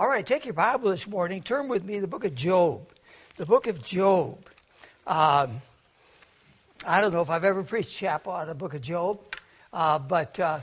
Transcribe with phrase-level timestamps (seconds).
[0.00, 1.42] All right, take your Bible this morning.
[1.42, 2.88] Turn with me to the book of Job.
[3.36, 4.38] The book of Job.
[5.06, 5.60] Um,
[6.86, 9.20] I don't know if I've ever preached chapel on the book of Job,
[9.74, 10.60] uh, but uh,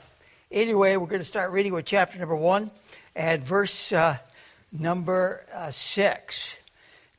[0.52, 2.72] anyway, we're going to start reading with chapter number one
[3.16, 4.18] and verse uh,
[4.72, 6.56] number uh, six.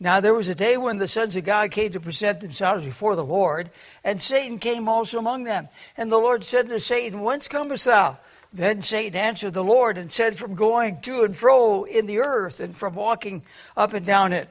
[0.01, 3.15] Now there was a day when the sons of God came to present themselves before
[3.15, 3.71] the Lord,
[4.03, 5.69] and Satan came also among them.
[5.97, 8.19] And the Lord said to Satan, Whence comest thou?
[8.53, 12.61] Then Satan answered the Lord and said, From going to and fro in the earth,
[12.61, 13.43] and from walking
[13.77, 14.49] up and down it.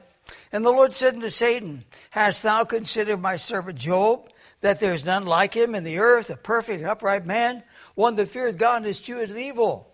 [0.52, 4.30] And the Lord said unto Satan, Hast thou considered my servant Job,
[4.60, 7.62] that there is none like him in the earth, a perfect and upright man,
[7.94, 9.92] one that feareth God and escheweth evil?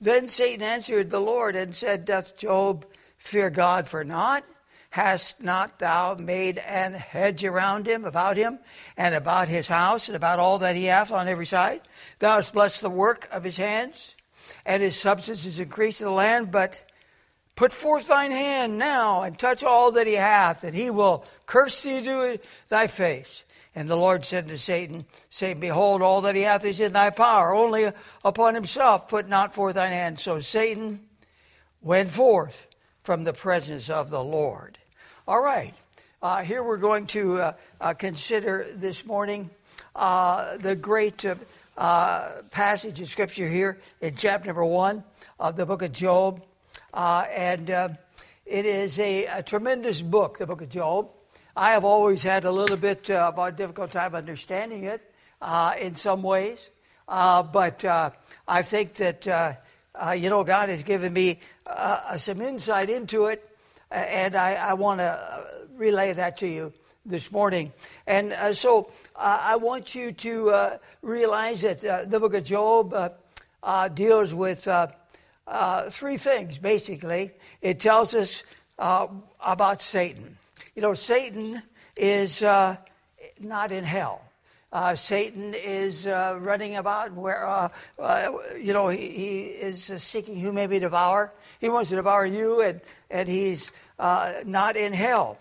[0.00, 2.86] Then Satan answered the Lord and said, Doth Job
[3.16, 4.44] fear God for naught?
[4.96, 8.60] Hast not thou made an hedge around him, about him,
[8.96, 11.82] and about his house, and about all that he hath on every side?
[12.18, 14.14] Thou hast blessed the work of his hands,
[14.64, 16.50] and his substance is increased in the land.
[16.50, 16.82] But
[17.56, 21.82] put forth thine hand now, and touch all that he hath, and he will curse
[21.82, 22.38] thee to
[22.70, 23.44] thy face.
[23.74, 27.10] And the Lord said to Satan, Say, Behold, all that he hath is in thy
[27.10, 27.92] power, only
[28.24, 30.20] upon himself put not forth thine hand.
[30.20, 31.00] So Satan
[31.82, 32.66] went forth
[33.02, 34.78] from the presence of the Lord.
[35.28, 35.74] All right.
[36.22, 39.50] Uh, here we're going to uh, uh, consider this morning
[39.96, 41.34] uh, the great uh,
[41.76, 45.02] uh, passage of Scripture here in chapter number one
[45.40, 46.44] of the book of Job.
[46.94, 51.10] and it is a, a, tremendous book, the book of Job.
[51.56, 55.12] I have always had a little bit of a difficult time understanding it
[55.82, 56.70] in some ways.
[57.08, 57.84] but
[58.46, 59.26] I think that,
[60.16, 61.40] you know, God has given me
[62.16, 63.55] some insight into it
[63.96, 65.44] and I, I want to uh,
[65.76, 66.72] relay that to you
[67.04, 67.72] this morning.
[68.06, 72.44] And uh, so uh, I want you to uh, realize that uh, the book of
[72.44, 72.94] Job
[73.62, 74.68] uh, deals with
[75.90, 77.30] three things, basically.
[77.62, 78.44] It tells us
[78.78, 80.36] about Satan.
[80.74, 81.62] You know, Satan
[81.96, 84.22] is not in hell.
[84.72, 87.68] Uh, Satan is uh, running about where, uh,
[88.60, 91.32] you know, he, he is seeking who may be devour.
[91.60, 95.38] He wants to devour you, and, and he's uh, not in hell.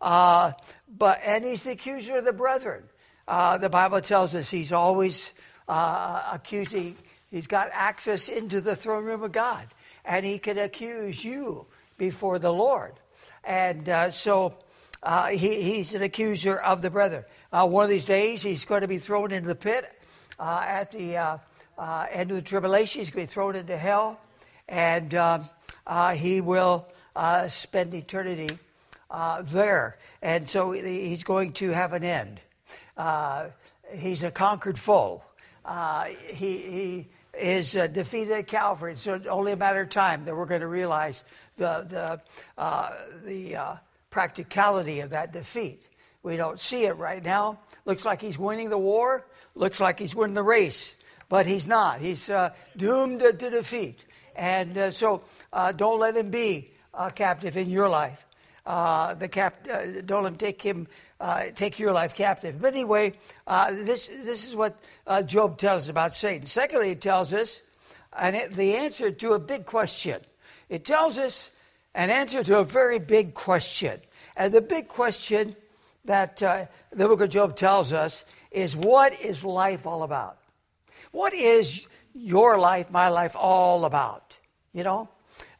[0.00, 0.52] Uh,
[0.96, 2.84] but and he's the accuser of the brethren.
[3.26, 5.32] Uh, the Bible tells us he's always
[5.68, 6.96] uh, accusing.
[7.30, 9.66] He's got access into the throne room of God,
[10.04, 11.66] and he can accuse you
[11.98, 12.94] before the Lord.
[13.44, 14.58] And uh, so
[15.02, 17.24] uh, he, he's an accuser of the brethren.
[17.50, 19.84] one of these days, he's going to be thrown into the pit
[20.38, 21.38] at the
[22.10, 23.00] end of the tribulation.
[23.00, 24.18] He's going to be thrown into hell,
[24.68, 25.50] and um,
[26.14, 26.86] he will
[27.18, 28.56] uh, spend eternity
[29.10, 29.98] uh, there.
[30.22, 32.40] And so he's going to have an end.
[32.96, 33.48] Uh,
[33.92, 35.24] he's a conquered foe.
[35.64, 38.96] Uh, he, he is uh, defeated at Calvary.
[38.96, 41.24] So it's only a matter of time that we're going to realize
[41.56, 42.20] the, the,
[42.56, 42.90] uh,
[43.24, 43.80] the
[44.10, 45.88] practicality of that defeat.
[46.22, 47.58] We don't see it right now.
[47.84, 49.26] Looks like he's winning the war.
[49.56, 50.94] Looks like he's winning the race.
[51.28, 52.00] But he's not.
[52.00, 52.30] He's
[52.76, 54.04] doomed to, to defeat.
[54.36, 55.22] And so
[55.76, 58.26] don't let him be uh, captive in your life.
[58.66, 60.86] Uh, the cap, uh, don't let him take him,
[61.20, 62.60] uh, take your life captive.
[62.60, 63.14] But anyway,
[63.46, 66.46] uh, this this is what uh, Job tells us about Satan.
[66.46, 67.62] Secondly, it tells us
[68.18, 70.20] and the answer to a big question.
[70.68, 71.50] It tells us
[71.94, 74.00] an answer to a very big question,
[74.36, 75.56] and the big question
[76.04, 80.38] that the book of Job tells us is what is life all about?
[81.12, 84.36] What is your life, my life, all about?
[84.72, 85.08] You know,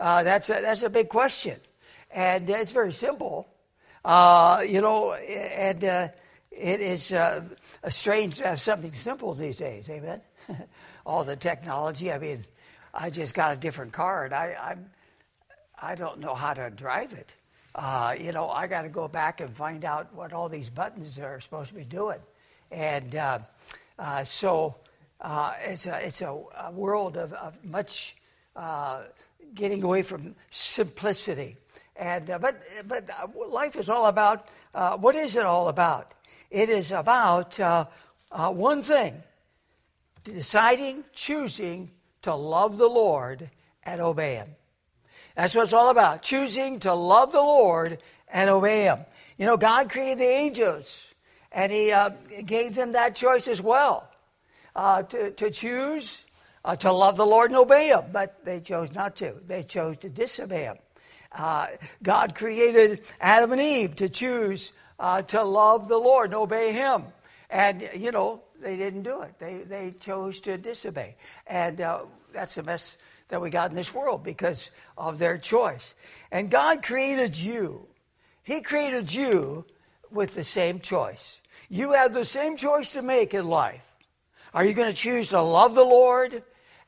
[0.00, 1.58] uh, that's, a, that's a big question.
[2.10, 3.48] And it's very simple.
[4.04, 6.08] Uh, you know, and uh,
[6.50, 7.44] it is uh,
[7.88, 10.20] strange to have something simple these days, amen?
[11.06, 12.12] All the technology.
[12.12, 12.44] I mean,
[12.94, 14.90] I just got a different car, and I, I'm,
[15.80, 17.30] I don't know how to drive it.
[17.74, 21.18] Uh, you know, I got to go back and find out what all these buttons
[21.18, 22.18] are supposed to be doing.
[22.70, 23.38] And uh,
[23.98, 24.76] uh, so
[25.20, 28.16] uh, it's, a, it's a, a world of, of much
[28.56, 29.04] uh,
[29.54, 31.56] getting away from simplicity.
[31.96, 36.14] And, uh, but but uh, life is all about uh, what is it all about?
[36.50, 37.86] It is about uh,
[38.30, 39.22] uh, one thing
[40.22, 41.90] deciding, choosing
[42.22, 43.50] to love the Lord
[43.82, 44.48] and obey Him.
[45.34, 47.98] That's what it's all about choosing to love the Lord
[48.28, 48.98] and obey Him.
[49.36, 51.14] You know, God created the angels,
[51.50, 52.10] and He uh,
[52.44, 54.08] gave them that choice as well
[54.76, 56.24] to, to choose
[56.68, 59.40] uh, to love the Lord and obey Him, but they chose not to.
[59.46, 60.76] They chose to disobey Him.
[61.32, 61.66] Uh,
[62.02, 67.04] God created Adam and Eve to choose uh, to love the Lord and obey Him.
[67.48, 69.38] And, you know, they didn't do it.
[69.38, 71.16] They, they chose to disobey.
[71.46, 72.04] And uh,
[72.34, 72.98] that's the mess
[73.28, 75.94] that we got in this world because of their choice.
[76.30, 77.86] And God created you.
[78.42, 79.64] He created you
[80.10, 81.40] with the same choice.
[81.70, 83.84] You have the same choice to make in life.
[84.52, 86.42] Are you going to choose to love the Lord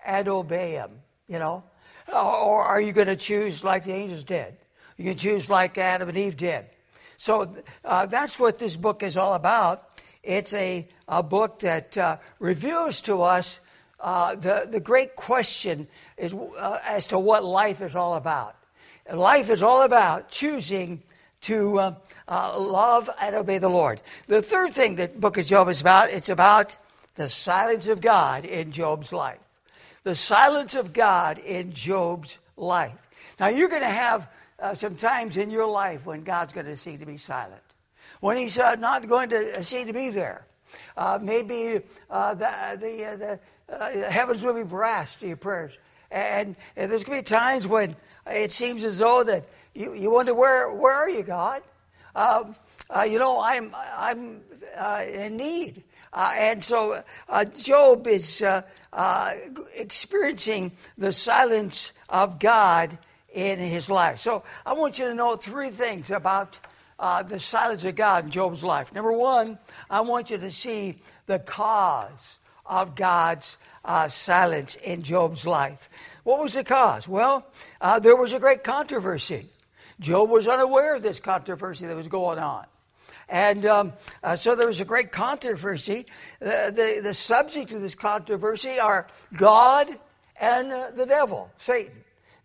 [0.05, 0.91] and obey Him?
[1.29, 1.64] You know?
[2.08, 4.56] Or are you going to choose like the angels did?
[4.97, 6.67] You can choose like Adam and Eve did.
[7.17, 7.55] So
[7.85, 10.00] uh, that's what this book is all about.
[10.23, 13.61] It's a, a book that uh, reveals to us
[14.00, 15.87] uh, the, the great question
[16.17, 18.56] is, uh, as to what life is all about.
[19.12, 21.03] Life is all about choosing
[21.43, 21.94] to uh,
[22.29, 24.00] uh, love and obey the Lord.
[24.26, 26.76] The third thing that book of Job is about, it's about
[27.14, 29.41] the silence of God in Job's life.
[30.02, 33.08] The silence of God in Job's life.
[33.38, 36.76] Now, you're going to have uh, some times in your life when God's going to
[36.76, 37.62] seem to be silent,
[38.20, 40.47] when He's uh, not going to seem to be there.
[40.97, 45.76] Uh, maybe uh, the, the, uh, the uh, heavens will be brass to your prayers.
[46.11, 47.94] And, and there's going to be times when
[48.26, 49.44] it seems as though that
[49.75, 51.62] you, you wonder, where, where are you, God?
[52.14, 52.56] Um,
[53.08, 54.41] you know, I'm, I'm
[55.08, 55.85] in need.
[56.12, 58.62] Uh, and so uh, Job is uh,
[58.93, 59.33] uh,
[59.77, 62.99] experiencing the silence of God
[63.33, 64.19] in his life.
[64.19, 66.59] So I want you to know three things about
[66.99, 68.93] uh, the silence of God in Job's life.
[68.93, 69.59] Number one,
[69.89, 75.89] I want you to see the cause of God's uh, silence in Job's life.
[76.25, 77.09] What was the cause?
[77.09, 77.47] Well,
[78.03, 79.47] there was a great controversy.
[80.01, 82.67] Job was unaware of this controversy that was going on.
[83.31, 83.93] And um,
[84.25, 86.06] uh, so there was a great controversy.
[86.43, 89.88] Uh, the, the subject of this controversy are God
[90.41, 91.94] and uh, the devil, Satan.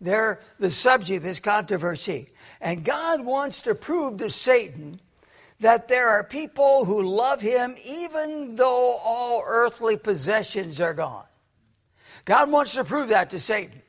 [0.00, 2.30] They're the subject of this controversy.
[2.60, 5.00] And God wants to prove to Satan
[5.58, 11.24] that there are people who love him even though all earthly possessions are gone.
[12.24, 13.82] God wants to prove that to Satan.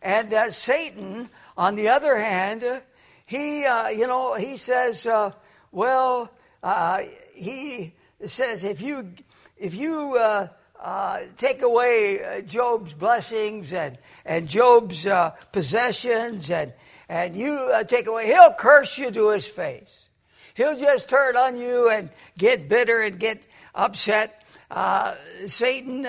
[0.00, 2.82] And uh, Satan, on the other hand,
[3.26, 5.32] he, uh, you know, he says, uh,
[5.72, 6.30] well,
[6.62, 7.00] uh,
[7.34, 9.14] he says if you
[9.56, 10.48] if you uh,
[10.80, 16.72] uh, take away uh, Job's blessings and and Job's uh, possessions and
[17.08, 19.98] and you uh, take away, he'll curse you to his face.
[20.54, 23.42] He'll just turn on you and get bitter and get
[23.74, 24.44] upset.
[25.46, 26.04] Satan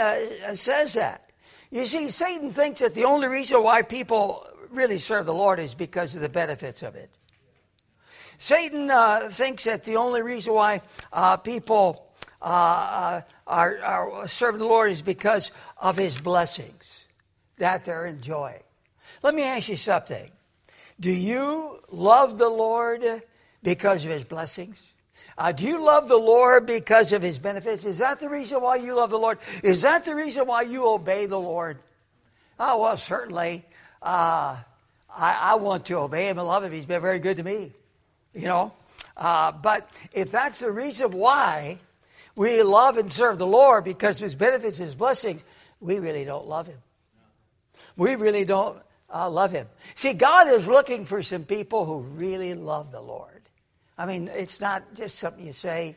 [0.55, 1.29] says that.
[1.71, 5.73] You see, Satan thinks that the only reason why people really serve the Lord is
[5.73, 7.09] because of the benefits of it.
[8.37, 10.81] Satan uh, thinks that the only reason why
[11.11, 17.05] uh, people uh, uh, are, are serving the Lord is because of his blessings
[17.57, 18.63] that they're enjoying.
[19.21, 20.29] Let me ask you something.
[20.99, 23.23] Do you love the Lord
[23.61, 24.81] because of his blessings?
[25.37, 27.85] Uh, do you love the Lord because of his benefits?
[27.85, 29.39] Is that the reason why you love the Lord?
[29.63, 31.79] Is that the reason why you obey the Lord?
[32.59, 33.65] Oh, well, certainly.
[34.01, 34.57] Uh,
[35.15, 36.71] I, I want to obey him and love him.
[36.71, 37.71] He's been very good to me
[38.33, 38.73] you know.
[39.15, 41.77] Uh, but if that's the reason why
[42.35, 45.43] we love and serve the Lord because of his benefits, his blessings,
[45.79, 46.79] we really don't love him.
[47.95, 48.81] We really don't
[49.13, 49.67] uh, love him.
[49.95, 53.41] See, God is looking for some people who really love the Lord.
[53.97, 55.95] I mean, it's not just something you say.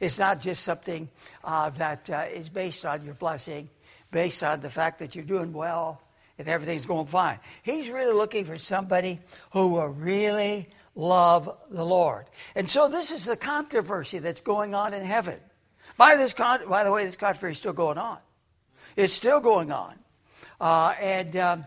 [0.00, 1.08] It's not just something
[1.44, 3.68] uh, that uh, is based on your blessing,
[4.10, 6.02] based on the fact that you're doing well
[6.38, 7.38] and everything's going fine.
[7.62, 9.20] He's really looking for somebody
[9.52, 12.24] who will really love the Lord.
[12.56, 15.38] And so this is the controversy that's going on in heaven.
[15.96, 18.18] By, this con- by the way, this controversy is still going on.
[18.96, 19.94] It's still going on.
[20.60, 21.66] Uh, and, um,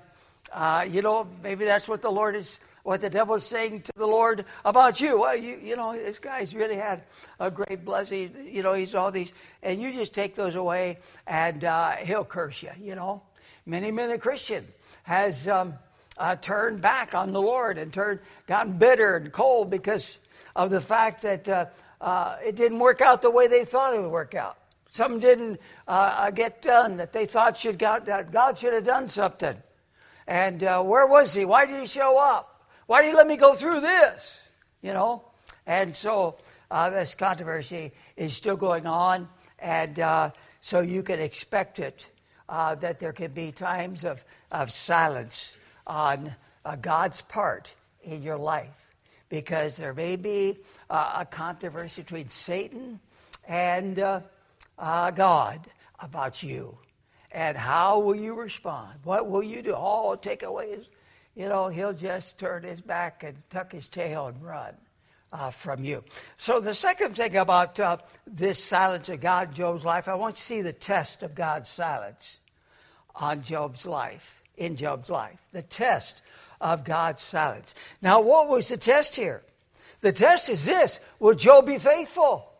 [0.51, 3.92] uh, you know, maybe that's what the Lord is, what the devil is saying to
[3.96, 5.20] the Lord about you.
[5.20, 7.04] Well, you, you know, this guy's really had
[7.39, 8.50] a great blessing.
[8.51, 12.63] You know, he's all these, and you just take those away and uh, he'll curse
[12.63, 13.22] you, you know.
[13.65, 14.68] Many, many Christian
[15.04, 15.48] has.
[15.48, 15.75] Um,
[16.20, 20.20] uh, turned back on the Lord and turned, gotten bitter and cold because
[20.56, 21.66] of the fact that uh,
[22.02, 24.58] uh, it didn't work out the way they thought it would work out.
[24.92, 28.86] Something didn't uh, uh, get done that they thought should got, that God should have
[28.86, 29.56] done something.
[30.28, 31.46] And uh, where was he?
[31.46, 32.68] Why did he show up?
[32.88, 34.40] Why did he let me go through this?
[34.82, 35.24] You know?
[35.66, 36.38] And so
[36.72, 39.28] this controversy is still going on.
[39.60, 42.10] And so you can expect it
[42.48, 45.56] that there can be times of, of silence
[45.89, 48.96] on uh, God's part in your life
[49.27, 53.00] because there may be uh, a controversy between Satan
[53.48, 54.22] and uh,
[54.77, 55.67] uh, God
[56.00, 56.77] about you.
[57.31, 59.00] And how will you respond?
[59.03, 59.74] What will you do?
[59.75, 60.86] Oh, take away his,
[61.36, 64.75] you know, he'll just turn his back and tuck his tail and run.
[65.31, 66.03] Uh, from you.
[66.39, 70.34] So, the second thing about uh, this silence of God in Job's life, I want
[70.34, 72.39] you to see the test of God's silence
[73.13, 76.22] on Job's life in Job's life, the test
[76.62, 77.74] of God's silence.
[78.01, 79.42] Now, what was the test here?
[80.01, 82.51] The test is this Will Job be faithful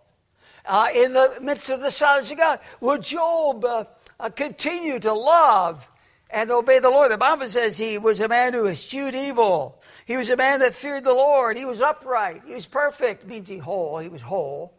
[0.65, 2.60] uh, in the midst of the silence of God?
[2.82, 3.84] Will Job uh,
[4.20, 5.88] uh, continue to love
[6.29, 7.12] and obey the Lord?
[7.12, 9.82] The Bible says he was a man who eschewed evil.
[10.06, 11.58] He was a man that feared the Lord.
[11.58, 12.44] He was upright.
[12.46, 13.27] He was perfect.
[13.27, 14.00] Means he whole.
[14.00, 14.74] He was whole.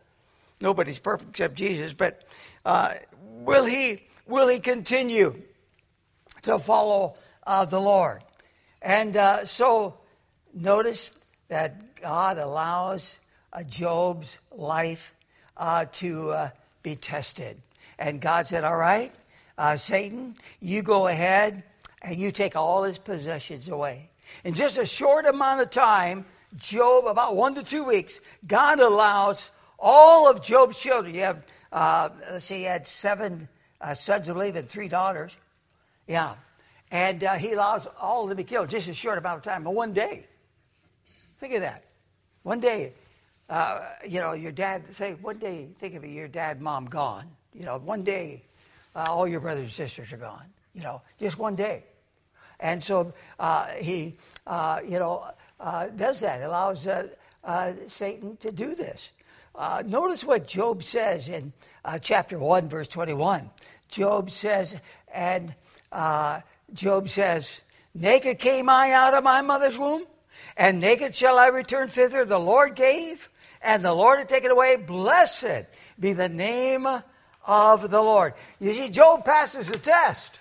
[0.60, 1.92] Nobody's perfect except Jesus.
[1.92, 2.24] But
[2.64, 5.42] uh, will he will he continue
[6.42, 7.14] to follow
[7.46, 8.22] uh, the Lord?
[8.82, 9.94] And uh, so
[10.54, 11.18] notice
[11.48, 13.18] that God allows
[13.52, 15.14] uh, Job's life
[15.56, 16.50] uh, to uh,
[16.82, 17.60] be tested.
[17.98, 19.12] And God said, All right,
[19.58, 21.62] uh, Satan, you go ahead
[22.02, 24.08] and you take all his possessions away.
[24.44, 26.24] In just a short amount of time,
[26.56, 31.14] Job, about one to two weeks, God allows all of Job's children.
[31.14, 31.42] You have,
[32.30, 33.48] let's see, he had seven
[33.94, 35.32] sons, I believe, and three daughters.
[36.10, 36.34] Yeah.
[36.90, 39.74] And uh, he allows all to be killed just a short amount of time, but
[39.74, 40.26] one day.
[41.38, 41.84] Think of that.
[42.42, 42.94] One day,
[43.48, 47.30] uh, you know, your dad, say, one day, think of it, your dad, mom gone.
[47.54, 48.42] You know, one day,
[48.96, 50.46] uh, all your brothers and sisters are gone.
[50.74, 51.84] You know, just one day.
[52.58, 54.16] And so uh, he,
[54.48, 56.88] uh, you know, uh, does that, allows
[57.86, 59.10] Satan to do this.
[59.86, 61.52] notice what Job says in
[62.02, 63.48] chapter 1, verse 21.
[63.88, 64.74] Job says,
[65.14, 65.54] and
[65.92, 67.60] Job says,
[67.94, 70.04] Naked came I out of my mother's womb,
[70.56, 72.24] and naked shall I return thither.
[72.24, 73.28] The Lord gave,
[73.60, 74.76] and the Lord had taken away.
[74.76, 75.64] Blessed
[75.98, 76.86] be the name
[77.44, 78.34] of the Lord.
[78.60, 80.38] You see, Job passes the test.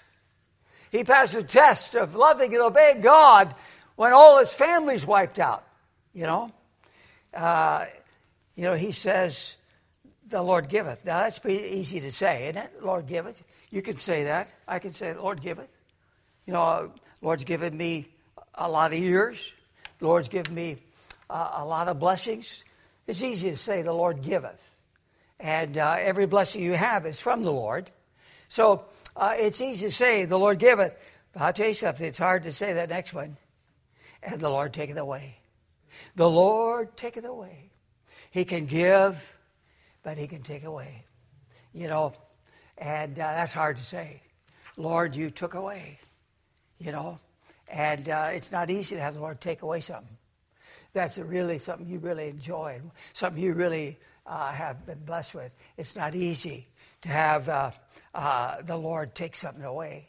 [0.92, 3.54] He passed the test of loving and obeying God
[3.96, 5.64] when all his family's wiped out.
[6.14, 6.52] You know,
[7.34, 7.86] uh,
[8.56, 9.56] you know, he says,
[10.30, 12.84] "The Lord giveth." Now that's pretty easy to say, isn't it?
[12.84, 13.44] Lord giveth.
[13.70, 14.52] You can say that.
[14.68, 15.70] I can say, "Lord giveth."
[16.46, 18.08] You know, Lord's given me
[18.56, 19.52] a lot of years.
[20.00, 20.78] The Lord's given me
[21.30, 22.64] uh, a lot of blessings.
[23.08, 24.72] It's easy to say, "The Lord giveth,"
[25.40, 27.92] and uh, every blessing you have is from the Lord.
[28.50, 30.98] So uh, it's easy to say, the Lord giveth.
[31.32, 33.38] But I'll tell you something, it's hard to say that next one.
[34.24, 35.38] And the Lord taketh away.
[36.16, 37.70] The Lord taketh away.
[38.32, 39.38] He can give,
[40.10, 41.06] but He can take away.
[41.72, 42.14] You know,
[42.80, 44.24] and uh, that's hard to say.
[44.76, 46.00] Lord, you took away.
[46.80, 47.20] You know,
[47.68, 50.18] and uh, it's not easy to have the Lord take away something.
[50.94, 52.82] That's really something you really enjoy,
[53.14, 55.54] something you really uh, have been blessed with.
[55.78, 56.66] It's not easy
[57.02, 57.70] to have uh,
[58.16, 60.08] uh, the Lord take something away.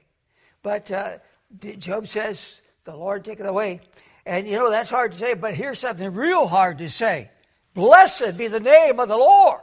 [0.63, 1.19] But uh,
[1.77, 3.83] Job says, the Lord take it away.
[4.25, 7.31] And you know, that's hard to say, but here's something real hard to say
[7.75, 9.61] Blessed be the name of the Lord.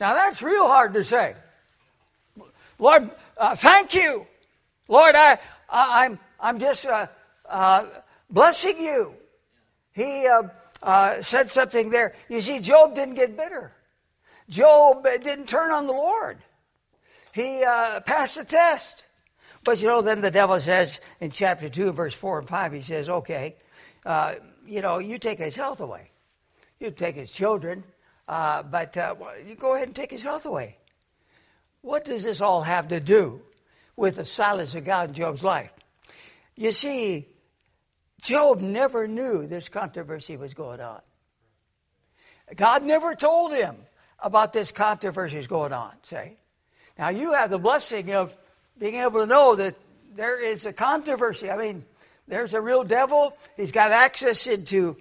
[0.00, 1.34] Now, that's real hard to say.
[2.78, 4.26] Lord, uh, thank you.
[4.88, 5.38] Lord, I,
[5.70, 7.06] I, am I'm, I'm just uh,
[7.48, 7.86] uh,
[8.30, 9.14] blessing you.
[9.92, 10.28] He
[11.20, 12.14] said something there.
[12.28, 13.72] You see, Job didn't get bitter.
[14.48, 16.38] Job didn't turn on the Lord.
[17.32, 19.06] He uh, passed the test.
[19.64, 22.82] But you know, then the devil says in chapter 2, verse 4 and 5, he
[22.82, 23.56] says, okay,
[24.04, 26.12] uh, you know, you take his health away.
[26.78, 27.84] You take his children,
[28.28, 29.14] uh, but uh,
[29.46, 30.78] you go ahead and take his health away.
[31.82, 33.42] What does this all have to do
[33.96, 35.72] with the silence of God in Job's life?
[36.56, 37.26] You see,
[38.20, 41.00] Job never knew this controversy was going on.
[42.56, 43.76] God never told him
[44.18, 46.36] about this controversy is going on, say.
[46.98, 48.36] Now, you have the blessing of
[48.78, 49.76] being able to know that
[50.14, 51.50] there is a controversy.
[51.50, 51.84] I mean,
[52.26, 53.36] there's a real devil.
[53.56, 54.96] He's got access into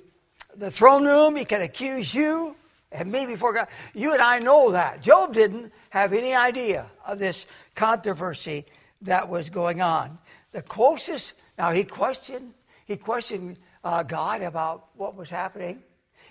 [0.56, 1.36] the throne room.
[1.36, 2.56] He can accuse you
[2.96, 3.68] and me before God.
[3.94, 5.02] You and I know that.
[5.02, 8.66] Job didn't have any idea of this controversy
[9.02, 10.18] that was going on.
[10.52, 12.54] The closest, now he questioned,
[12.86, 15.84] he questioned uh, God about what was happening.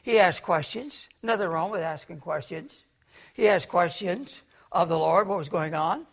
[0.03, 1.09] He asked questions.
[1.23, 2.85] Nothing wrong with asking questions.
[3.33, 6.07] He asked questions of the Lord, what was going on.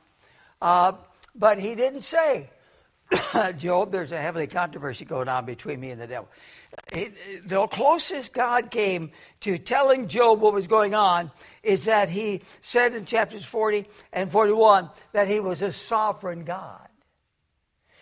[0.62, 0.94] Uh,
[1.36, 2.50] but he didn't say,
[3.58, 6.30] Job, there's a heavenly controversy going on between me and the devil.
[6.92, 11.32] The closest God came to telling Job what was going on
[11.64, 16.88] is that he said in chapters 40 and 41 that he was a sovereign God.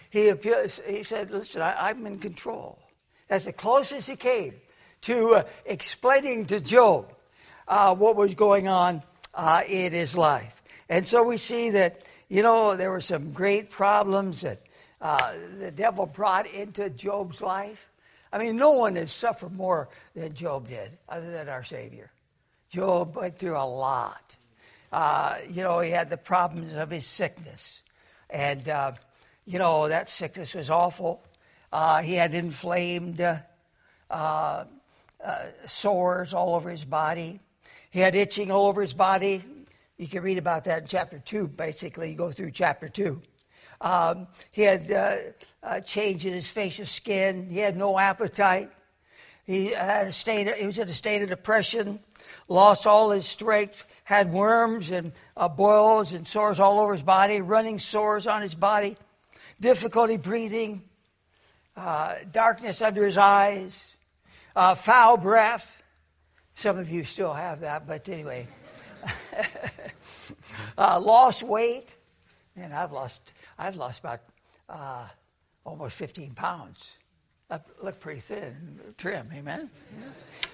[0.09, 2.79] He, appears, he said, Listen, I, am in control.
[3.27, 4.55] That's the closest he came
[5.01, 7.13] to uh, explaining to Job
[7.67, 9.03] uh, what was going on
[9.35, 10.63] uh, in his life.
[10.89, 14.61] And so we see that, you know, there were some great problems that
[14.99, 17.88] uh, the devil brought into Job's life.
[18.31, 22.11] I mean, no one has suffered more than Job did, other than our Savior.
[22.69, 24.35] Job went through a lot.
[24.91, 27.81] Uh, you know, he had the problems of his sickness.
[28.29, 28.91] And, uh,
[29.45, 31.23] you know, that sickness was awful.
[31.71, 33.37] Uh, he had inflamed uh,
[34.09, 34.63] uh,
[35.65, 37.39] sores all over his body.
[37.91, 39.43] He had itching all over his body.
[39.97, 42.11] You can read about that in chapter 2, basically.
[42.11, 43.21] You go through chapter 2.
[43.81, 45.15] Um, he had uh,
[45.63, 47.49] a change in his facial skin.
[47.49, 48.69] He had no appetite.
[49.45, 50.47] He had a state.
[50.47, 51.99] Of, he was in a state of depression.
[52.47, 53.83] Lost all his strength.
[54.03, 57.41] Had worms and uh, boils and sores all over his body.
[57.41, 58.97] Running sores on his body.
[59.61, 60.83] Difficulty breathing.
[61.75, 63.95] Uh, darkness under his eyes.
[64.55, 65.81] Uh, foul breath.
[66.53, 68.47] Some of you still have that, but anyway.
[70.77, 71.95] Uh, lost weight.
[72.55, 74.21] And I've lost I've lost about
[74.69, 75.05] uh,
[75.65, 76.95] almost 15 pounds.
[77.51, 79.69] I look pretty thin, trim, amen?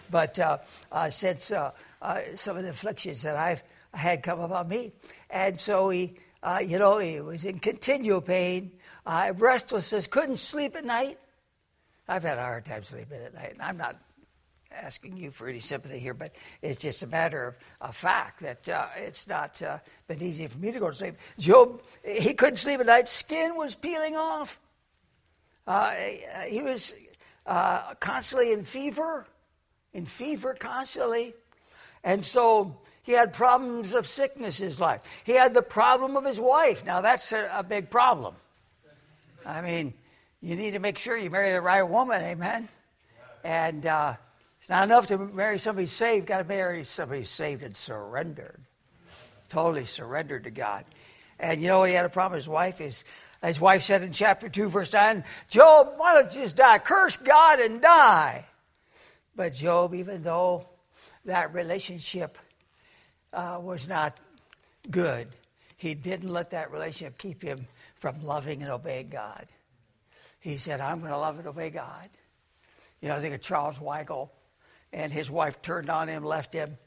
[0.09, 0.57] But uh,
[0.91, 3.61] uh, since some of the afflictions that I've
[3.93, 4.93] had come upon me,
[5.29, 8.71] and so he, uh, you know, he was in continual pain,
[9.05, 11.19] restlessness, couldn't sleep at night.
[12.07, 13.97] I've had a hard time sleeping at night, and I'm not
[14.81, 18.67] asking you for any sympathy here, but it's just a matter of a fact that
[18.69, 21.15] uh, it's not uh, been easy for me to go to sleep.
[21.39, 23.07] Job, he couldn't sleep at night.
[23.07, 24.59] Skin was peeling off.
[25.67, 25.91] Uh,
[26.47, 26.93] he was
[27.45, 29.25] uh, constantly in fever,
[29.93, 31.33] in fever constantly.
[32.03, 35.01] And so he had problems of sickness in his life.
[35.23, 36.85] He had the problem of his wife.
[36.85, 38.35] Now, that's a, a big problem.
[39.45, 39.93] I mean,
[40.41, 42.67] you need to make sure you marry the right woman, amen?
[43.43, 44.15] And uh,
[44.65, 48.59] it's not enough to marry somebody saved, got to marry somebody saved and surrendered.
[49.47, 50.85] Totally surrendered to God.
[51.39, 52.39] And you know he had a problem?
[52.39, 53.03] His wife is
[53.43, 56.79] his wife said in chapter 2, verse 9, Job, why don't you just die?
[56.79, 58.47] Curse God and die.
[59.35, 60.67] But Job, even though
[61.25, 62.35] that relationship
[63.33, 64.17] uh, was not
[64.89, 65.27] good,
[65.77, 67.67] he didn't let that relationship keep him
[67.97, 69.45] from loving and obeying God.
[70.39, 72.09] He said, I'm going to love and obey God.
[72.99, 74.29] You know, I think of Charles Weigle
[74.95, 76.77] and his wife turned on him, left him,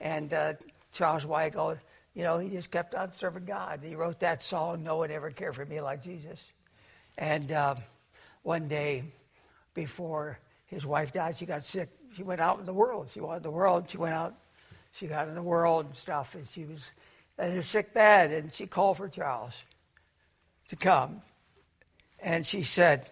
[0.00, 0.54] and uh,
[0.92, 1.78] Charles Weigle,
[2.14, 3.80] you know, he just kept on serving God.
[3.82, 6.52] He wrote that song, "No one ever cared for me like Jesus,"
[7.18, 7.78] and um,
[8.42, 9.02] one day
[9.74, 11.90] before his wife died, she got sick.
[12.14, 13.08] She went out in the world.
[13.12, 13.90] She wanted the world.
[13.90, 14.34] She went out.
[14.92, 16.92] She got in the world and stuff, and she was
[17.36, 19.60] in her sick bed, and she called for Charles
[20.68, 21.20] to come,
[22.20, 23.10] and she said,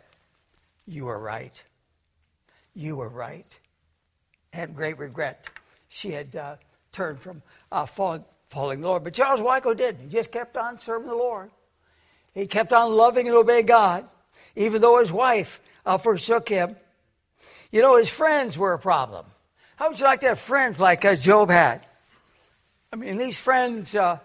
[0.87, 1.61] "You were right.
[2.73, 3.59] You were right."
[4.55, 5.45] Had great regret.
[5.89, 6.57] She had uh,
[6.93, 9.05] turned from uh, falling, falling the Lord.
[9.05, 10.01] But Charles Weigle didn't.
[10.01, 11.51] He just kept on serving the Lord.
[12.33, 14.09] He kept on loving and obeying God,
[14.57, 16.77] even though his wife uh, forsook him.
[17.71, 19.27] You know, his friends were a problem.
[19.77, 21.85] How would you like to have friends like uh, Job had?
[22.93, 24.19] I mean, these friends uh,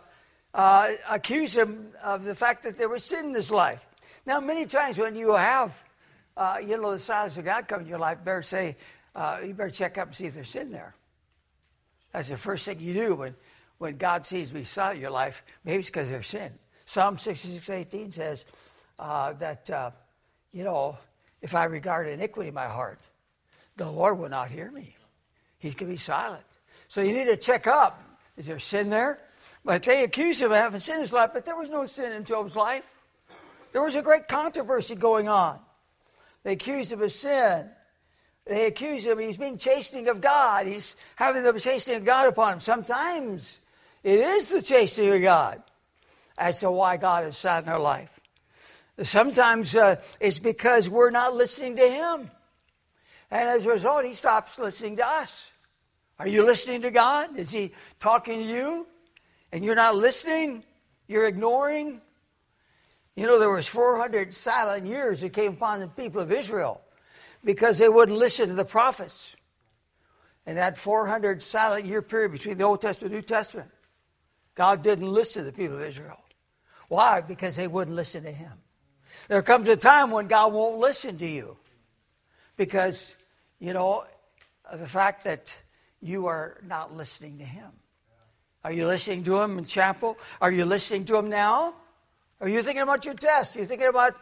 [0.53, 3.83] uh, accuse him of the fact that there was sin in his life.
[4.25, 5.83] Now, many times when you have,
[6.37, 8.77] uh, you know, the silence of God come in your life, better say,
[9.15, 10.95] uh, you better check up and see if there's sin there.
[12.13, 13.35] That's the first thing you do when,
[13.77, 15.43] when God sees me in your life.
[15.63, 16.51] Maybe it's because there's sin.
[16.85, 18.45] Psalm 66, 18 says
[18.97, 19.91] uh, that, uh,
[20.51, 20.97] you know,
[21.41, 22.99] if I regard iniquity in my heart,
[23.77, 24.95] the Lord will not hear me.
[25.59, 26.43] He's going to be silent.
[26.87, 28.01] So you need to check up.
[28.37, 29.19] Is there sin there?
[29.63, 32.13] But they accuse him of having sin in his life, but there was no sin
[32.13, 32.85] in Job's life.
[33.71, 35.59] There was a great controversy going on.
[36.43, 37.69] They accused him of sin.
[38.45, 39.19] They accuse him.
[39.19, 40.65] He's being chastening of God.
[40.65, 42.59] He's having the chastening of God upon him.
[42.59, 43.59] Sometimes
[44.03, 45.61] it is the chastening of God
[46.37, 48.19] as to why God is sad in our life.
[49.03, 52.31] Sometimes uh, it's because we're not listening to Him.
[53.31, 55.47] And as a result, He stops listening to us.
[56.17, 57.37] Are you listening to God?
[57.37, 58.87] Is He talking to you?
[59.51, 60.63] And you're not listening?
[61.07, 62.01] You're ignoring?
[63.15, 66.81] You know, there was 400 silent years that came upon the people of Israel
[67.43, 69.35] because they wouldn't listen to the prophets.
[70.45, 73.69] In that 400 silent year period between the Old Testament and New Testament,
[74.55, 76.19] God didn't listen to the people of Israel.
[76.87, 77.21] Why?
[77.21, 78.53] Because they wouldn't listen to Him.
[79.27, 81.57] There comes a time when God won't listen to you
[82.57, 83.13] because,
[83.59, 84.05] you know,
[84.73, 85.55] the fact that
[86.01, 87.71] you are not listening to Him.
[88.63, 90.17] Are you listening to Him in chapel?
[90.41, 91.75] Are you listening to Him now?
[92.41, 93.55] Are you thinking about your test?
[93.55, 94.15] Are you thinking about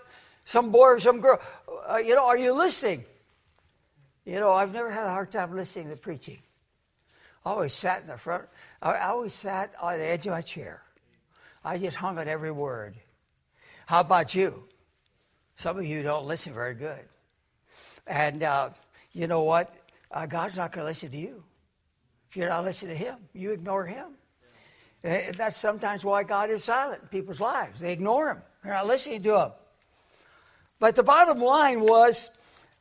[0.47, 1.41] some boy or some girl.
[1.89, 3.03] Uh, you know, are you listening?
[4.23, 6.39] You know, I've never had a hard time listening to preaching.
[7.45, 8.45] I always sat in the front.
[8.81, 10.83] I always sat on the edge of my chair.
[11.65, 12.95] I just hung on every word.
[13.87, 14.63] How about you?
[15.57, 17.03] Some of you don't listen very good.
[18.05, 18.69] And uh,
[19.11, 19.75] you know what?
[20.09, 21.43] Uh, God's not going to listen to you.
[22.29, 24.13] If you're not listening to Him, you ignore Him.
[25.03, 27.81] And that's sometimes why God is silent in people's lives.
[27.81, 29.51] They ignore Him, they're not listening to Him.
[30.79, 32.29] But the bottom line was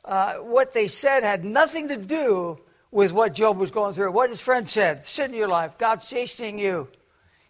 [0.04, 2.58] uh, what they said had nothing to do
[2.90, 4.12] with what Job was going through.
[4.12, 6.88] What his friend said, sin in your life, God's chastening you.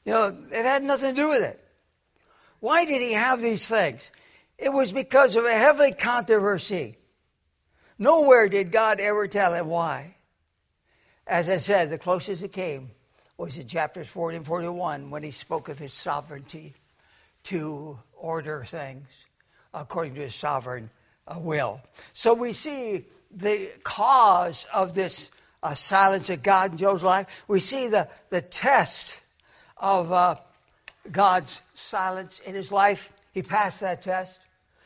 [0.04, 1.62] You know, it had nothing to do with it.
[2.60, 4.12] Why did he have these things?
[4.56, 6.96] It was because of a heavy controversy.
[7.98, 10.16] Nowhere did God ever tell him why.
[11.26, 12.90] As I said, the closest it came
[13.36, 16.74] was in chapters 40 and 41 when he spoke of his sovereignty
[17.44, 19.25] to order things
[19.76, 20.90] according to his sovereign
[21.28, 21.80] uh, will.
[22.12, 25.30] So we see the cause of this
[25.62, 27.26] uh, silence of God in Job's life.
[27.46, 29.18] We see the, the test
[29.76, 30.36] of uh,
[31.10, 33.12] God's silence in his life.
[33.32, 34.40] He passed that test.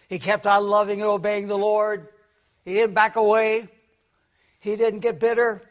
[0.09, 2.09] He kept on loving and obeying the Lord.
[2.64, 3.68] He didn't back away.
[4.59, 5.62] He didn't get bitter.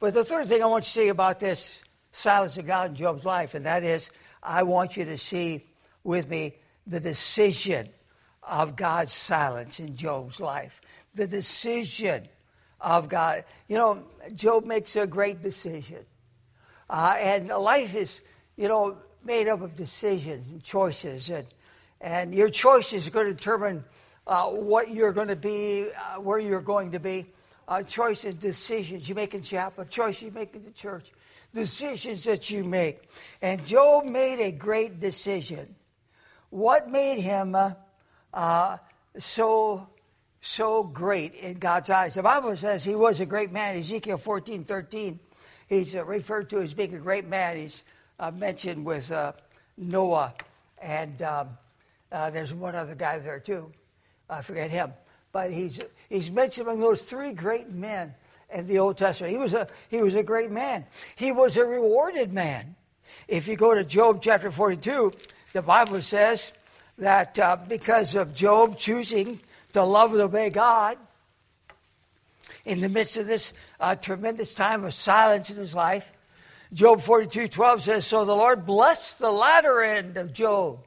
[0.00, 2.96] But the third thing I want you to see about this silence of God in
[2.96, 4.10] Job's life, and that is
[4.42, 5.66] I want you to see
[6.02, 6.54] with me
[6.86, 7.88] the decision
[8.46, 10.80] of God's silence in Job's life.
[11.14, 12.28] The decision
[12.80, 13.44] of God.
[13.68, 14.04] You know,
[14.34, 16.04] Job makes a great decision.
[16.88, 18.20] Uh, and life is,
[18.56, 21.30] you know, made up of decisions and choices.
[21.30, 21.46] And,
[22.00, 23.84] and your choices are going to determine
[24.26, 27.26] uh, what you're going to be, uh, where you're going to be.
[27.66, 31.10] Uh, choices, decisions you make in chapel, choices you make in the church,
[31.54, 33.00] decisions that you make.
[33.40, 35.74] And Job made a great decision.
[36.50, 37.72] What made him uh,
[38.34, 38.76] uh,
[39.16, 39.88] so
[40.42, 42.14] so great in God's eyes?
[42.14, 43.76] The Bible says he was a great man.
[43.76, 45.18] Ezekiel 14, 13,
[45.68, 47.56] he's uh, referred to as being a great man.
[47.56, 47.84] He's
[48.18, 49.32] uh, mentioned with uh,
[49.78, 50.34] Noah,
[50.82, 51.48] and um,
[52.12, 53.72] uh, there's one other guy there too.
[54.28, 54.92] I forget him,
[55.32, 58.14] but he's he's mentioned among those three great men
[58.52, 59.32] in the Old Testament.
[59.32, 60.86] He was a he was a great man.
[61.16, 62.74] He was a rewarded man.
[63.28, 65.12] If you go to Job chapter 42,
[65.52, 66.52] the Bible says
[66.98, 69.40] that uh, because of Job choosing
[69.72, 70.98] to love and obey God,
[72.64, 76.10] in the midst of this uh, tremendous time of silence in his life,
[76.72, 80.80] Job 42 12 says, So the Lord blessed the latter end of Job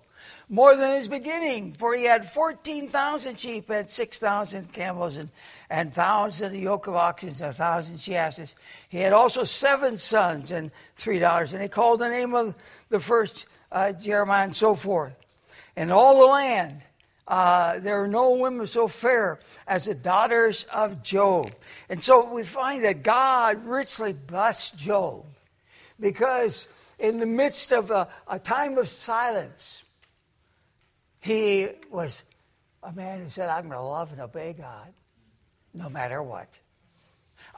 [0.50, 5.30] more than his beginning, for he had 14,000 sheep and 6,000 camels and,
[5.70, 8.56] and 1,000 yoke of oxen and 1,000 she asses.
[8.88, 12.56] He had also seven sons and three daughters, and he called the name of
[12.90, 15.14] the first uh, Jemima and so forth.
[15.78, 16.82] In all the land,
[17.28, 21.52] uh, there are no women so fair as the daughters of Job.
[21.88, 25.26] And so we find that God richly blessed Job
[26.00, 29.84] because in the midst of a, a time of silence,
[31.22, 32.24] he was
[32.82, 34.92] a man who said, I'm going to love and obey God
[35.76, 36.50] no matter what.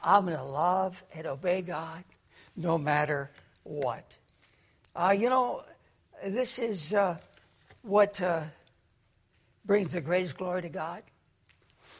[0.04, 2.04] I'm going to love and obey God
[2.54, 3.30] no matter
[3.62, 4.04] what.
[4.94, 5.62] Uh, you know,
[6.22, 7.16] this is uh,
[7.82, 8.44] what uh,
[9.64, 11.02] brings the greatest glory to God.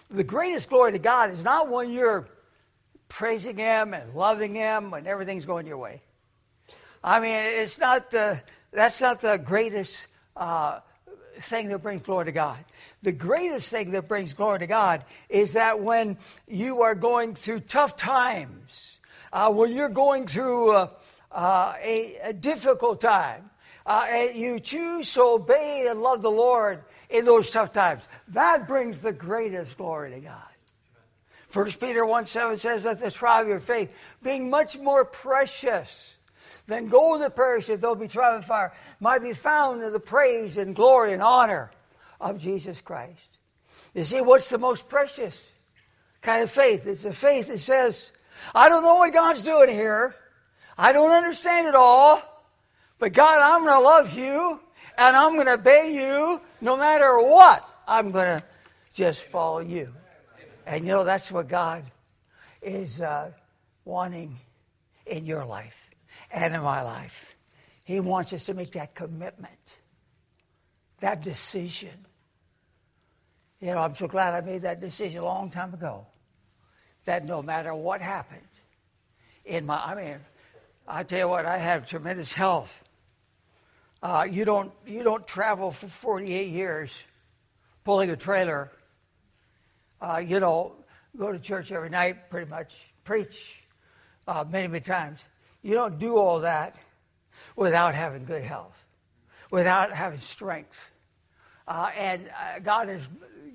[0.08, 2.28] The greatest glory to God is not when you're
[3.08, 6.02] praising Him and loving Him when everything's going your way.
[7.02, 8.40] I mean, it's not the,
[8.72, 10.80] that's not the greatest uh,
[11.40, 12.58] thing that brings glory to God.
[13.02, 17.60] The greatest thing that brings glory to God is that when you are going through
[17.60, 18.98] tough times,
[19.32, 20.88] uh, when you're going through uh,
[21.32, 23.49] uh, a, a, difficult time,
[23.86, 28.02] uh, you choose to obey and love the Lord in those tough times.
[28.28, 30.42] That brings the greatest glory to God.
[31.52, 36.14] 1 Peter 1 7 says that the trial of your faith, being much more precious
[36.66, 40.56] than gold that perishes, though be tried in fire, might be found in the praise
[40.56, 41.72] and glory and honor
[42.20, 43.38] of Jesus Christ.
[43.94, 45.42] You see, what's the most precious
[46.20, 46.86] kind of faith?
[46.86, 48.12] It's a faith that says,
[48.54, 50.14] I don't know what God's doing here.
[50.78, 52.22] I don't understand it all.
[53.00, 54.60] But God, I'm going to love you
[54.98, 57.66] and I'm going to obey you no matter what.
[57.88, 58.46] I'm going to
[58.92, 59.92] just follow you.
[60.66, 61.82] And you know, that's what God
[62.60, 63.32] is uh,
[63.86, 64.38] wanting
[65.06, 65.90] in your life
[66.30, 67.34] and in my life.
[67.86, 69.78] He wants us to make that commitment,
[71.00, 72.06] that decision.
[73.60, 76.06] You know, I'm so glad I made that decision a long time ago.
[77.06, 78.42] That no matter what happened
[79.46, 80.18] in my, I mean,
[80.86, 82.78] I tell you what, I have tremendous health.
[84.02, 86.92] Uh, you don't you don't travel for 48 years
[87.84, 88.70] pulling a trailer.
[90.00, 90.72] Uh, you know,
[91.16, 93.62] go to church every night, pretty much preach
[94.26, 95.20] uh, many many times.
[95.62, 96.78] You don't do all that
[97.56, 98.76] without having good health,
[99.50, 100.90] without having strength.
[101.68, 103.06] Uh, and uh, God has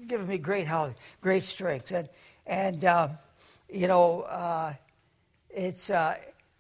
[0.08, 2.08] given me great health, great strength, and
[2.46, 3.08] and uh,
[3.70, 4.74] you know uh,
[5.50, 6.16] it's uh,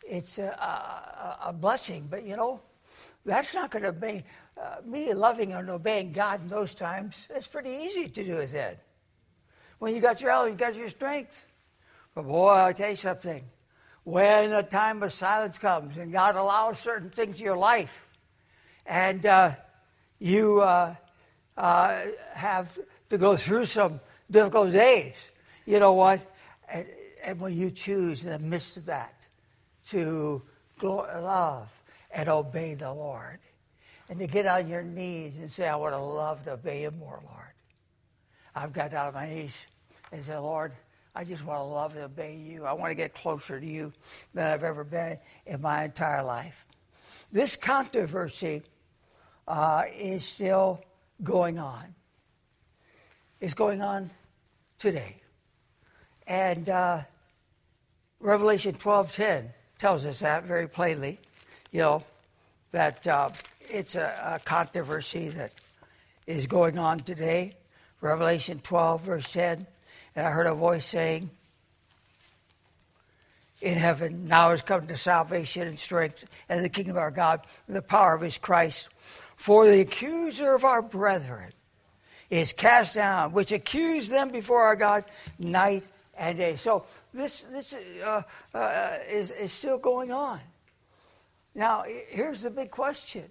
[0.08, 2.08] it's a, a, a, blessing.
[2.10, 2.62] But you know,
[3.26, 4.24] That's not going to be
[4.62, 7.28] uh, me loving and obeying God in those times.
[7.34, 8.76] It's pretty easy to do it then.
[9.80, 11.46] When you got your health, you got your strength.
[12.14, 13.44] But boy, I'll tell you something.
[14.04, 18.08] When a time of silence comes and God allows certain things in your life,
[18.86, 19.56] and uh,
[20.20, 20.94] you uh,
[21.58, 22.02] uh,
[22.36, 22.78] have
[23.10, 25.16] to go through some difficult days,
[25.66, 26.24] you know what?
[26.72, 26.86] And,
[27.26, 29.16] and when you choose in the midst of that
[29.88, 30.44] to
[30.84, 31.75] love
[32.15, 33.39] and obey the Lord,
[34.10, 36.97] and to get on your knees and say, I want to love to obey Him
[36.97, 37.54] more, Lord.
[38.56, 39.65] I've got down on my knees
[40.13, 40.71] and said, Lord,
[41.13, 42.65] I just want to love and obey you.
[42.65, 43.91] I want to get closer to you
[44.34, 46.65] than I've ever been in my entire life.
[47.32, 48.63] This controversy
[49.45, 50.82] uh, is still
[51.21, 51.95] going on.
[53.41, 54.10] It's going on
[54.78, 55.21] today.
[56.28, 57.01] And uh,
[58.21, 61.19] Revelation 12.10 tells us that very plainly,
[61.76, 62.02] you know,
[62.72, 63.28] that uh,
[63.70, 65.52] it's a, a controversy that
[66.26, 67.54] is going on today.
[68.00, 69.68] Revelation 12, verse 10.
[70.16, 71.30] And I heard a voice saying,
[73.60, 77.42] in heaven, now has come to salvation and strength and the kingdom of our God
[77.68, 78.88] and the power of his Christ.
[79.36, 81.52] For the accuser of our brethren
[82.30, 85.04] is cast down, which accused them before our God
[85.38, 85.84] night
[86.18, 86.56] and day.
[86.56, 88.22] So this, this uh,
[88.54, 90.40] uh, is, is still going on.
[91.56, 93.24] Now, here's the big question.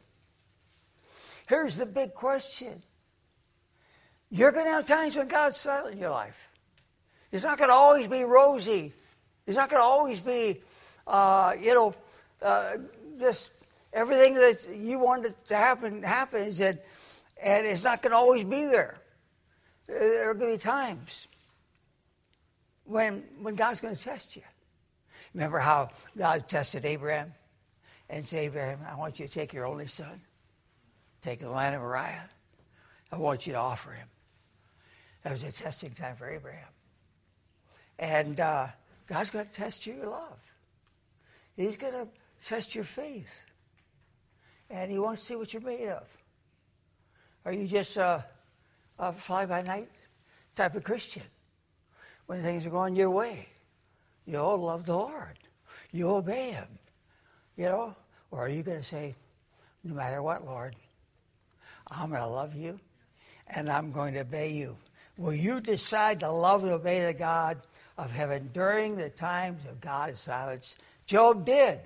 [1.47, 2.83] Here's the big question.
[4.31, 6.49] You're going to have times when God's silent in your life.
[7.31, 8.95] It's not going to always be rosy.
[9.47, 10.63] It's not going to always be,
[11.07, 11.95] uh, you know,
[12.41, 12.71] uh,
[13.21, 13.51] just
[13.93, 16.79] everything that you wanted to happen happens, and,
[17.43, 19.01] and it's not going to always be there.
[19.87, 21.27] There are going to be times
[22.85, 24.43] when, when God's going to test you.
[25.35, 27.35] Remember how God tested Abraham
[28.09, 30.21] and said, Abraham, I want you to take your only son,
[31.23, 32.29] take the land of Moriah.
[33.11, 34.09] I want you to offer him.
[35.23, 36.69] That was a testing time for Abraham.
[37.99, 38.69] And uh,
[39.07, 40.39] God's going to test your love.
[41.57, 42.09] He's going to
[42.45, 43.45] test your faith.
[44.69, 46.07] And he wants to see what you're made of.
[47.45, 48.25] Are you just a,
[48.99, 49.91] a fly by night
[50.57, 51.23] type of Christian?
[52.27, 53.49] When things are going your way,
[54.27, 55.39] you'll love the Lord,
[55.93, 56.67] you obey him,
[57.57, 57.95] you know?
[58.31, 59.15] Or are you going to say,
[59.85, 60.75] no matter what, Lord,
[61.91, 62.81] I'm going to love you
[63.49, 64.77] and I'm going to obey you?
[65.17, 67.59] Will you decide to love and obey the God
[67.97, 70.77] of heaven during the times of God's silence?
[71.07, 71.79] Job did.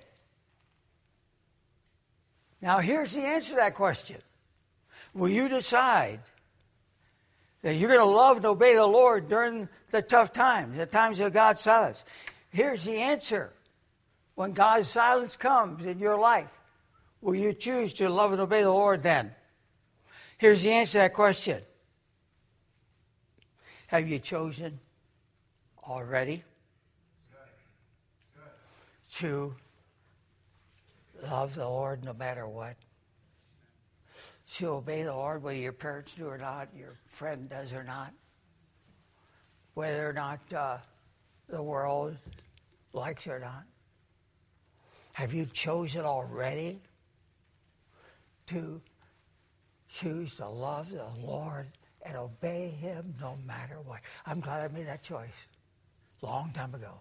[2.60, 4.18] Now, here's the answer to that question
[5.14, 6.20] Will you decide
[7.62, 11.20] that you're going to love and obey the Lord during the tough times, the times
[11.20, 12.04] of God's silence?
[12.50, 13.52] Here's the answer.
[14.38, 16.60] When God's silence comes in your life,
[17.20, 19.34] will you choose to love and obey the Lord then?
[20.36, 21.60] Here's the answer to that question
[23.88, 24.78] Have you chosen
[25.82, 26.44] already
[29.14, 29.56] to
[31.28, 32.76] love the Lord no matter what.
[34.52, 38.12] To obey the Lord whether your parents do or not, your friend does or not,
[39.74, 40.78] whether or not uh,
[41.48, 42.16] the world
[42.92, 43.64] likes or not.
[45.18, 46.78] Have you chosen already
[48.46, 48.80] to
[49.88, 51.66] choose to love the Lord
[52.02, 53.98] and obey Him no matter what?
[54.24, 55.34] I'm glad I made that choice
[56.22, 57.00] long time ago.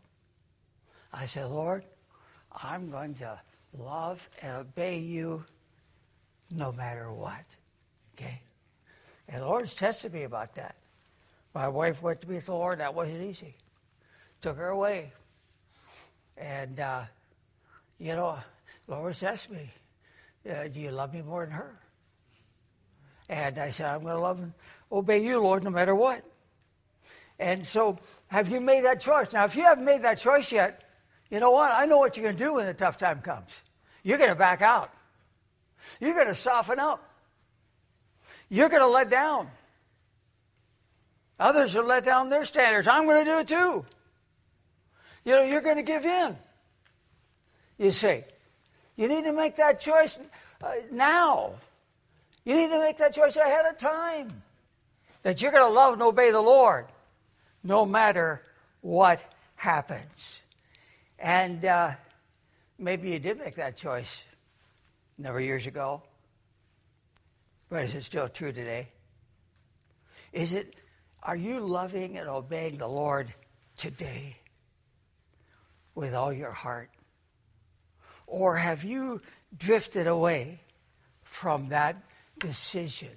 [1.14, 1.84] I said, Lord,
[2.52, 3.40] I'm going to
[3.78, 5.46] love and obey you
[6.50, 7.46] no matter what.
[8.16, 8.42] Okay?
[9.30, 10.76] And the Lord's tested me about that.
[11.54, 12.80] My wife went to be with the Lord.
[12.80, 13.54] That wasn't easy.
[14.42, 15.14] Took her away.
[16.36, 17.04] And, uh,
[18.00, 18.38] you know,
[18.88, 19.72] Lord's asked me,
[20.50, 21.80] uh, do you love me more than her?
[23.30, 24.54] And I said, I'm going to love and
[24.92, 26.24] obey you, Lord, no matter what.
[27.40, 29.34] And so, have you made that choice?
[29.34, 30.84] Now, if you haven't made that choice yet,
[31.30, 31.72] you know what?
[31.72, 33.52] I know what you're going to do when the tough time comes.
[34.04, 34.92] You're going to back out.
[36.00, 37.04] You're going to soften up.
[38.50, 39.50] You're going to let down.
[41.40, 42.88] Others will let down their standards.
[42.88, 43.86] I'm going to do it too.
[45.26, 46.38] You know, you're going to give in.
[47.78, 48.24] You see,
[48.96, 50.20] you need to make that choice
[50.64, 51.54] uh, now.
[52.44, 54.42] You need to make that choice ahead of time
[55.24, 56.88] that you're going to love and obey the Lord
[57.64, 58.42] no matter
[58.82, 59.24] what
[59.56, 60.40] happens.
[61.20, 61.92] And uh,
[62.80, 64.24] maybe you did make that choice
[65.18, 66.02] a number of years ago,
[67.70, 68.90] but is it still true today?
[70.32, 70.76] Is it,
[71.24, 73.34] are you loving and obeying the Lord
[73.76, 74.36] today
[75.96, 76.90] with all your heart?
[78.28, 79.22] Or have you
[79.58, 80.60] drifted away
[81.22, 81.96] from that
[82.38, 83.16] decision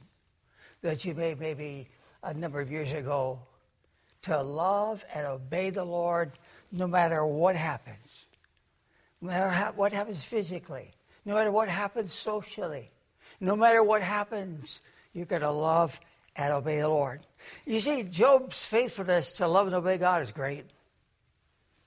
[0.82, 1.88] that you made maybe
[2.22, 3.40] a number of years ago
[4.22, 6.32] to love and obey the Lord
[6.72, 8.26] no matter what happens,
[9.20, 10.92] no matter what happens physically,
[11.24, 12.90] no matter what happens socially,
[13.40, 14.80] no matter what happens,
[15.12, 15.98] you're going to love
[16.36, 17.20] and obey the Lord.
[17.66, 20.64] You see, Job's faithfulness to love and obey God is great.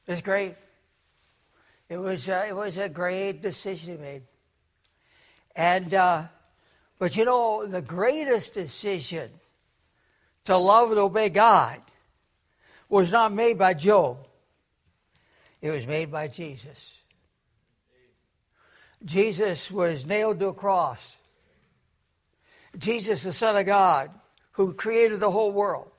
[0.07, 0.55] It's great.
[1.93, 4.23] It was, uh, it was a great decision he made.
[5.56, 6.23] And, uh,
[6.97, 9.29] but you know, the greatest decision
[10.45, 11.79] to love and obey God
[12.89, 14.17] was not made by Job,
[15.62, 16.93] it was made by Jesus.
[19.06, 21.17] Jesus was nailed to a cross.
[22.75, 24.10] Jesus, the Son of God,
[24.53, 25.91] who created the whole world,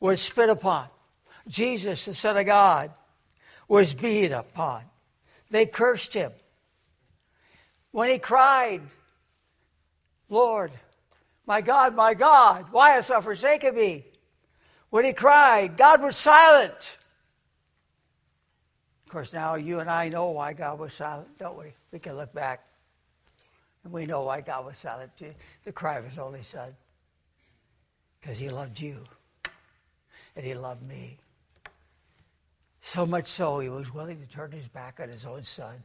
[0.00, 0.88] was spit upon.
[1.48, 2.90] Jesus, the Son of God,
[3.72, 4.82] was beat upon.
[5.48, 6.30] They cursed him.
[7.90, 8.82] When he cried,
[10.28, 10.72] Lord,
[11.46, 14.04] my God, my God, why hast thou forsaken me?
[14.90, 16.98] When he cried, God was silent.
[19.06, 21.72] Of course, now you and I know why God was silent, don't we?
[21.92, 22.66] We can look back
[23.84, 25.12] and we know why God was silent.
[25.62, 26.76] The cry of his only son.
[28.20, 29.06] Because he loved you
[30.36, 31.21] and he loved me.
[32.82, 35.82] So much so, he was willing to turn his back on his own son.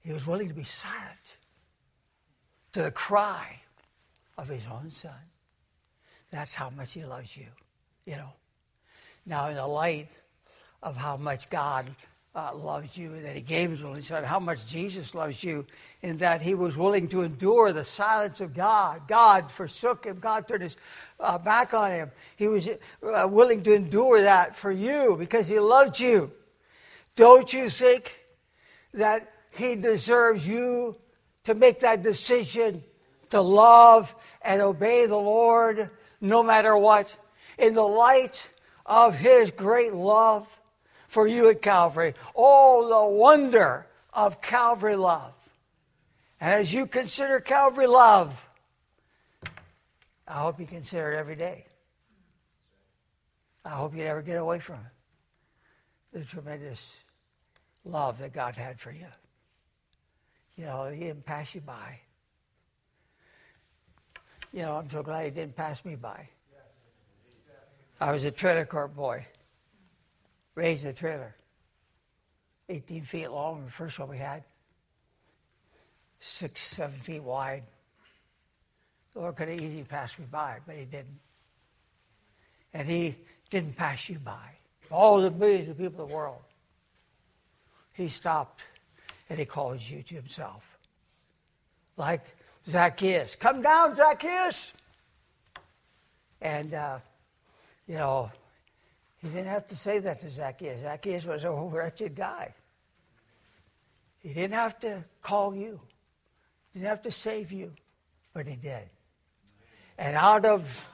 [0.00, 1.38] He was willing to be silent
[2.72, 3.62] to the cry
[4.36, 5.12] of his own son.
[6.30, 7.46] That's how much he loves you,
[8.04, 8.34] you know.
[9.24, 10.10] Now, in the light
[10.82, 11.86] of how much God
[12.34, 15.66] uh, loves you, and that he gave his only son, how much Jesus loves you,
[16.02, 19.06] in that he was willing to endure the silence of God.
[19.06, 20.76] God forsook him, God turned his
[21.20, 22.10] uh, back on him.
[22.36, 26.32] He was uh, willing to endure that for you because he loved you.
[27.14, 28.18] Don't you think
[28.92, 30.96] that he deserves you
[31.44, 32.82] to make that decision
[33.30, 37.14] to love and obey the Lord no matter what?
[37.58, 38.50] In the light
[38.84, 40.60] of his great love
[41.14, 42.12] for you at Calvary.
[42.34, 45.32] Oh, the wonder of Calvary love.
[46.40, 48.46] And as you consider Calvary love,
[50.26, 51.66] I hope you consider it every day.
[53.64, 56.18] I hope you never get away from it.
[56.18, 56.82] The tremendous
[57.84, 59.06] love that God had for you.
[60.56, 62.00] You know, He didn't pass you by.
[64.52, 66.28] You know, I'm so glad He didn't pass me by.
[68.00, 69.26] I was a trailer court boy,
[70.54, 71.34] raised a trailer,
[72.68, 74.44] 18 feet long, the first one we had,
[76.20, 77.64] six, seven feet wide.
[79.12, 81.20] The Lord could have easily passed me by, but He didn't.
[82.72, 83.16] And He
[83.50, 84.50] didn't pass you by.
[84.90, 86.42] All the millions of people in the world.
[87.94, 88.64] He stopped
[89.28, 90.78] and He calls you to Himself.
[91.96, 92.34] Like
[92.68, 93.36] Zacchaeus.
[93.36, 94.72] Come down, Zacchaeus!
[96.40, 96.98] And, uh,
[97.86, 98.30] you know,
[99.24, 100.82] he didn't have to say that to Zacchaeus.
[100.82, 102.54] Zacchaeus was a wretched guy.
[104.18, 105.80] He didn't have to call you,
[106.72, 107.72] he didn't have to save you,
[108.34, 108.90] but he did.
[109.96, 110.86] And out of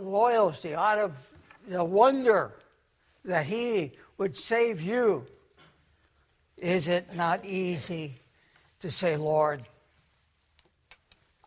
[0.00, 1.32] loyalty, out of
[1.68, 2.52] the wonder
[3.24, 5.24] that he would save you,
[6.56, 8.16] is it not easy
[8.80, 9.62] to say, Lord,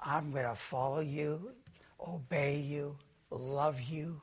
[0.02, 1.52] I'm going to follow you,
[2.00, 2.98] obey you,
[3.30, 4.22] love you,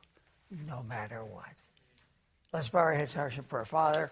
[0.66, 1.52] no matter what?
[2.52, 3.64] Let's bow our heads in prayer.
[3.64, 4.10] Father,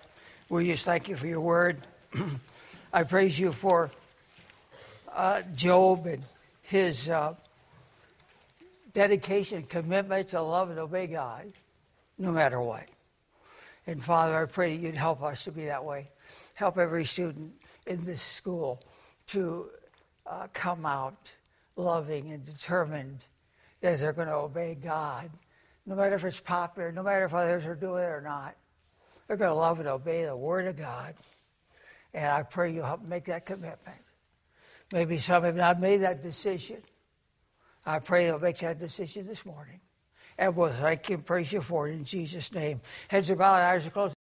[0.49, 1.79] we just thank you for your word.
[2.93, 3.91] I praise you for
[5.13, 6.23] uh, Job and
[6.63, 7.35] his uh,
[8.93, 11.53] dedication, commitment to love and obey God,
[12.19, 12.87] no matter what.
[13.87, 16.09] And Father, I pray that you'd help us to be that way.
[16.55, 17.53] Help every student
[17.87, 18.83] in this school
[19.29, 19.69] to
[20.27, 21.33] uh, come out
[21.77, 23.25] loving and determined
[23.81, 25.31] that they're going to obey God,
[25.89, 28.55] no matter if it's popular, no matter if others are doing it or not.
[29.27, 31.15] They're going to love and obey the Word of God.
[32.13, 33.97] And I pray you help make that commitment.
[34.93, 36.83] Maybe some have not made that decision.
[37.87, 39.81] I pray they'll make that decision this morning.
[40.37, 42.83] And we'll thank you and praise you for it in Jesus' name.
[43.09, 44.18] Heads are bowed, eyes are closed.